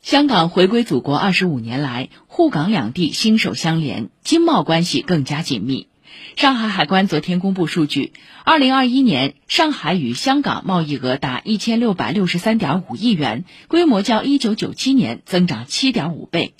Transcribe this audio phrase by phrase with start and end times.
[0.00, 5.88] 香港回归祖国二十五年来，沪港两地心手相连，经贸关系更加紧密。
[6.36, 8.12] 上海海关昨天公布数据，
[8.44, 16.54] 二零二一年上海与香港贸易额达一千六百六十三点五亿元，规模较一九九七年增长七点五倍。